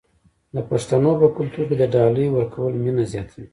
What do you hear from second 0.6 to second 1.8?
پښتنو په کلتور کې